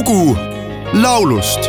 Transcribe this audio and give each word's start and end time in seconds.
lugu 0.00 0.36
laulust 0.94 1.62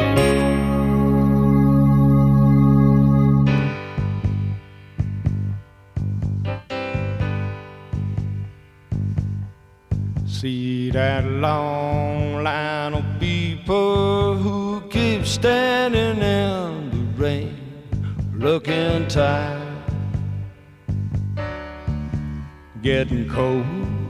See 10.26 10.90
that 10.92 11.26
long 11.26 12.44
line 12.44 12.94
of 12.94 13.06
people 13.20 14.36
who 14.36 14.82
keep 14.90 15.26
standing 15.26 16.18
in 16.18 16.90
the 16.90 17.22
rain, 17.22 17.56
looking 18.34 19.08
tired, 19.08 19.62
getting 22.82 23.30
cold. 23.30 24.01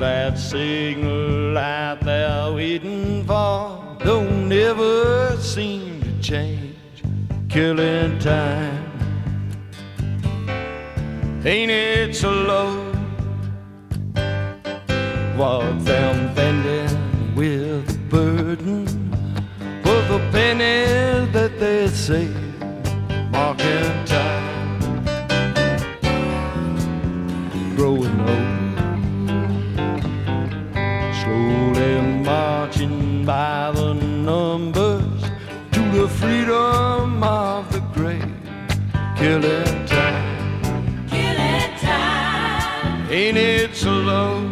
That 0.00 0.38
signal 0.38 1.52
light 1.52 1.98
they're 2.00 2.50
waiting 2.54 3.22
for 3.26 3.98
don't 4.02 4.50
ever 4.50 5.36
seem 5.36 6.00
to 6.00 6.22
change, 6.22 7.02
killing 7.50 8.18
time. 8.18 8.82
Ain't 11.44 11.70
it 11.70 12.16
so 12.16 12.30
low? 12.32 12.92
What 15.36 15.84
them 15.84 16.34
bending 16.34 17.34
with 17.34 17.86
the 17.86 17.98
burden 18.08 18.86
for 19.82 20.00
the 20.08 20.18
pennies 20.32 21.30
that 21.34 21.60
they 21.60 21.88
save, 21.88 22.34
marking 23.30 24.09
killing 39.20 39.84
time. 39.84 41.06
Killing 41.10 41.76
time. 41.78 43.10
Ain't 43.10 43.36
it 43.36 43.76
so 43.76 43.90
low? 43.90 44.49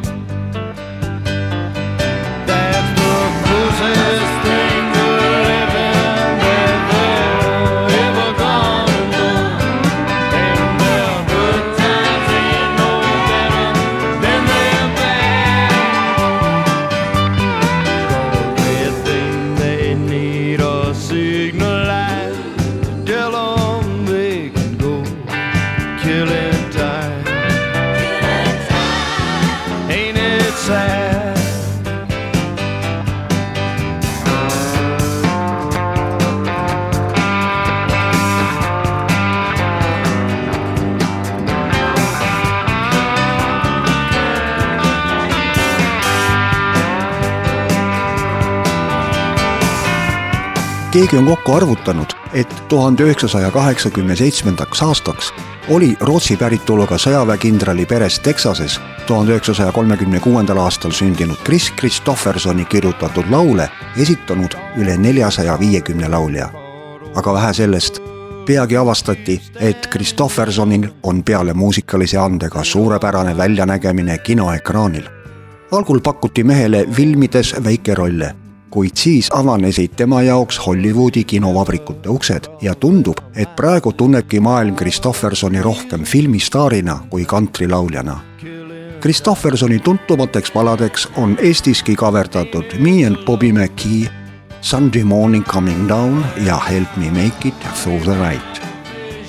Keegi 50.91 51.17
on 51.17 51.27
kokku 51.27 51.53
arvutanud, 51.53 52.07
et 52.33 52.63
tuhande 52.69 53.03
üheksasaja 53.03 53.51
kaheksakümne 53.51 54.17
seitsmendaks 54.17 54.83
aastaks 54.83 55.33
oli 55.69 55.97
Rootsi 56.01 56.37
päritoluga 56.37 56.97
sõjaväekindrali 56.97 57.85
peres 57.87 58.21
Texases 58.25 58.81
tuhande 59.07 59.35
üheksasaja 59.37 59.73
kolmekümne 59.73 60.21
kuuendal 60.21 60.57
aastal 60.65 60.91
sündinud 60.91 61.37
Chris 61.45 61.73
Christophersoni 61.81 62.65
kirjutatud 62.65 63.29
laule 63.31 63.69
esitanud 63.97 64.57
üle 64.77 64.97
neljasaja 64.97 65.59
viiekümne 65.61 66.09
laulja. 66.09 66.49
aga 67.15 67.33
vähe 67.33 67.53
sellest, 67.55 68.01
peagi 68.47 68.77
avastati, 68.77 69.41
et 69.61 69.89
Christophersonil 69.93 70.89
on 71.03 71.23
peale 71.25 71.53
muusikalise 71.55 72.19
andega 72.19 72.65
suurepärane 72.65 73.37
väljanägemine 73.37 74.19
kinoekraanil. 74.19 75.09
algul 75.73 76.01
pakuti 76.01 76.45
mehele 76.45 76.87
filmides 76.93 77.55
väikerolle 77.65 78.48
kuid 78.71 78.95
siis 78.95 79.31
avanesid 79.33 79.97
tema 79.97 80.23
jaoks 80.23 80.67
Hollywoodi 80.67 81.25
kinovabrikute 81.25 82.09
uksed 82.09 82.45
ja 82.63 82.75
tundub, 82.75 83.19
et 83.37 83.57
praegu 83.57 83.93
tunnebki 83.93 84.41
maailm 84.41 84.77
Christophersoni 84.77 85.63
rohkem 85.63 86.05
filmistaarina 86.05 86.99
kui 87.11 87.25
kantrilauljana. 87.25 88.21
Christophersoni 89.01 89.79
tuntumateks 89.79 90.51
paladeks 90.51 91.09
on 91.17 91.37
Eestiski 91.41 91.97
kaverdatud 91.97 92.65
Me 92.79 93.07
and 93.07 93.17
Bobby 93.27 93.53
McKee, 93.53 94.11
Sunday 94.61 95.05
morning 95.05 95.45
coming 95.45 95.89
down 95.89 96.25
ja 96.47 96.59
Help 96.59 96.97
me 96.97 97.11
make 97.11 97.49
it 97.49 97.55
through 97.83 98.03
the 98.03 98.15
night. 98.15 98.69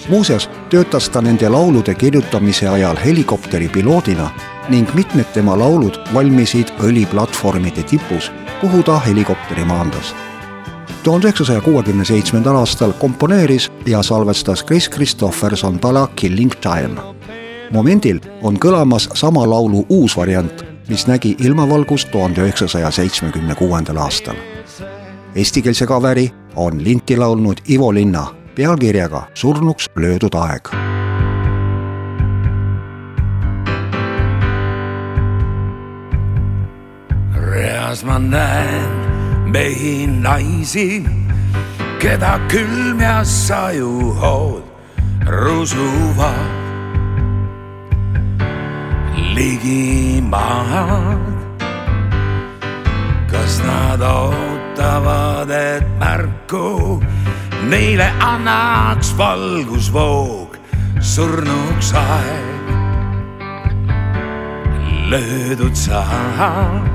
muuseas 0.10 0.50
töötas 0.70 1.10
ta 1.10 1.22
nende 1.22 1.50
laulude 1.50 1.96
kirjutamise 1.96 2.68
ajal 2.68 2.98
helikopteri 3.06 3.70
piloodina 3.70 4.30
ning 4.70 4.90
mitmed 4.94 5.26
tema 5.34 5.58
laulud 5.58 5.98
valmisid 6.14 6.70
õliplatvormide 6.86 7.84
tipus 7.84 8.32
kuhu 8.62 8.84
ta 8.84 9.00
helikopteri 9.00 9.66
maandas. 9.66 10.16
tuhande 11.04 11.28
üheksasaja 11.28 11.62
kuuekümne 11.62 12.06
seitsmendal 12.06 12.56
aastal 12.56 12.92
komponeeris 12.92 13.72
ja 13.86 14.04
salvestas 14.04 14.66
Chris 14.66 14.90
Christopherson 14.90 15.80
pala 15.80 16.08
Killing 16.16 16.52
Time. 16.62 17.02
momendil 17.72 18.20
on 18.42 18.58
kõlamas 18.60 19.10
sama 19.14 19.50
laulu 19.50 19.86
uus 19.90 20.18
variant, 20.18 20.66
mis 20.90 21.08
nägi 21.08 21.36
ilmavalgust 21.40 22.12
tuhande 22.12 22.42
üheksasaja 22.42 22.92
seitsmekümne 22.92 23.56
kuuendal 23.56 23.98
aastal. 23.98 24.36
Eestikeelse 25.36 25.86
kaveri 25.86 26.32
on 26.56 26.84
linti 26.84 27.18
laulnud 27.18 27.58
Ivo 27.70 27.94
Linna 27.94 28.39
pealkirjaga 28.60 29.24
Surnuks 29.40 29.88
löödud 29.96 30.36
aeg 30.36 30.68
reas 37.52 38.04
ma 38.04 38.20
näen 38.20 39.00
mehi, 39.52 40.08
naisi, 40.08 41.04
keda 42.00 42.40
külm 42.52 43.02
ja 43.02 43.24
sajuhood 43.24 44.64
rusuvad 45.26 46.52
ligimaad. 49.36 51.20
kas 53.32 53.62
nad 53.64 54.02
ootavad, 54.02 55.50
et 55.50 55.86
märku 56.00 57.02
neile 57.68 58.12
annaks 58.20 59.12
valgusvoog 59.18 60.58
surnuks 61.00 61.94
aeg? 61.94 62.48
löödud 65.10 65.76
saab 65.76 66.86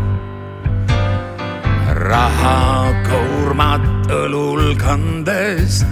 rahakoormat 2.05 3.85
õlul 4.13 4.75
kandes 4.79 5.83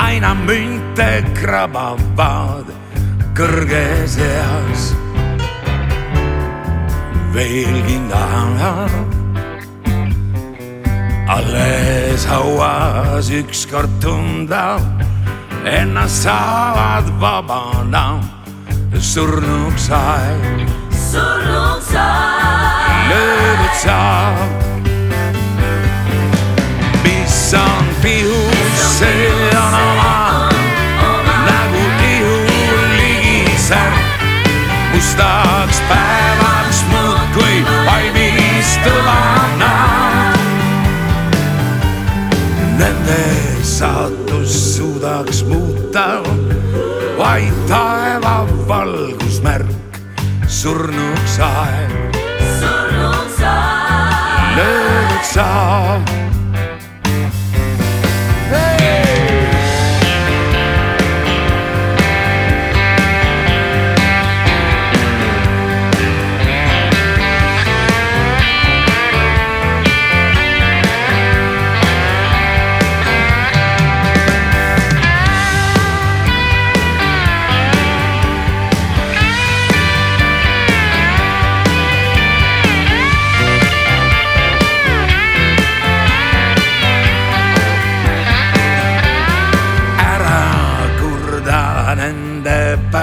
aina 0.00 0.32
münte 0.34 1.10
krabavad 1.36 2.72
kõrges 3.36 4.16
eas. 4.24 4.90
veelgi 7.34 7.98
tahab 8.10 9.19
alles 11.30 12.26
hauas 12.26 13.30
ükskord 13.30 13.90
tunda, 14.00 14.80
ennast 15.64 16.22
saavad 16.22 17.06
vabana 17.20 18.20
surnuks 18.98 19.90
aeg. 19.90 20.66
Surnuks 21.10 21.94
aeg. 21.94 23.08
löödud 23.10 23.74
saab 23.82 24.60
mis 27.04 27.54
on 27.54 27.86
pihus, 28.02 28.98
see 28.98 29.39
suudaks 45.00 45.44
muuta 45.44 46.20
vaid 47.18 47.52
taeva 47.68 48.46
valgusmärk, 48.68 49.96
surnuks 50.46 51.38
aeg. 51.40 52.16
surnuks 52.60 53.40
aeg. 53.42 54.56
löödud 54.56 55.24
sa. 55.24 56.29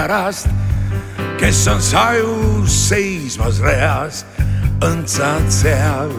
pärast, 0.08 0.48
kes 1.38 1.68
on 1.68 1.82
sajus 1.82 2.72
seismas 2.88 3.60
reas, 3.60 4.24
õndsad 4.80 5.50
seal. 5.52 6.12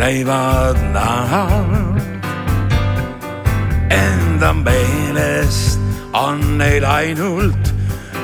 näivad 0.00 0.78
nad 0.94 2.00
enda 3.92 4.52
meelest 4.52 5.78
on 6.16 6.40
neil 6.58 6.86
ainult 6.88 7.74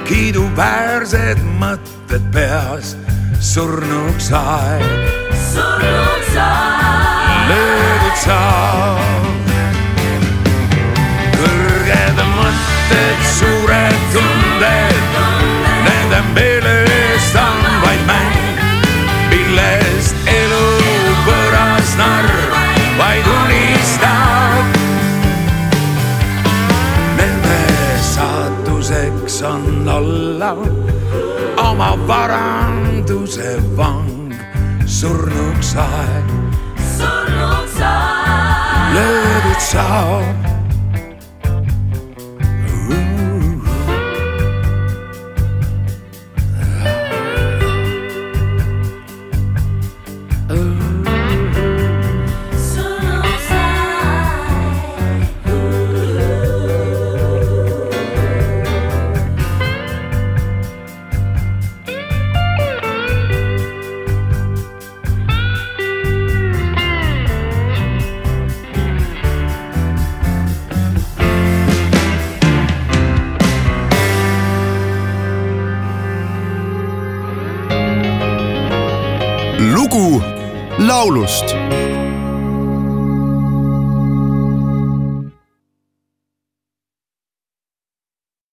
kiiduväärsed 0.08 1.43
mõtted 1.61 2.25
peas, 2.35 2.97
surnuks 3.38 4.32
aeg 4.32 4.87
surnud 5.53 6.25
sa, 6.35 6.49
löödud 7.50 8.17
saab. 8.25 9.06
Nende 16.36 16.84
meelest 16.84 17.36
on 17.36 17.62
vaid 17.82 18.02
mäng, 18.06 18.58
millest 19.30 20.16
elu 20.28 20.66
võõras 21.26 21.92
narr 21.98 22.28
vaid 22.98 23.26
unistab. 23.32 24.76
Nende 27.16 27.60
saatuseks 28.12 29.40
on 29.48 29.88
olla 29.88 30.52
oma 31.64 31.94
varanduse 32.08 33.56
vang, 33.76 34.34
surnuks 34.86 35.74
aeg 35.76 36.34
surnud 36.96 37.68
sa, 37.78 37.94
löödud 38.94 39.60
saab. 39.60 40.45
Lugu 79.76 80.23
laulust 80.78 81.55